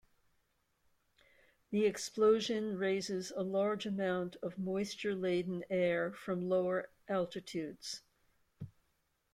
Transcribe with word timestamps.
The 1.69 1.85
explosion 1.85 2.75
raises 2.79 3.29
a 3.35 3.43
large 3.43 3.85
amount 3.85 4.35
of 4.37 4.57
moisture-laden 4.57 5.63
air 5.69 6.11
from 6.11 6.49
lower 6.49 6.89
altitudes. 7.07 8.01